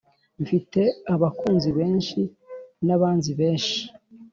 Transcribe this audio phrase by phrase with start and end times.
[0.41, 0.81] Mfite
[1.13, 2.21] abakunzi beshi
[2.85, 3.79] nabanzi beshi